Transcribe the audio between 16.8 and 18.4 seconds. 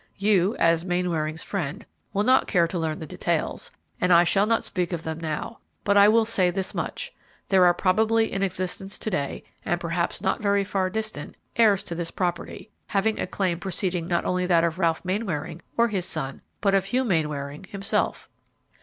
Hugh Mainwaring himself."